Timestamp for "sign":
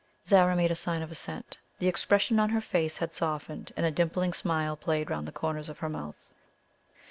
0.75-1.03